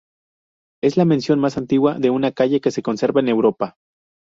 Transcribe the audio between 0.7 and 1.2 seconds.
Es la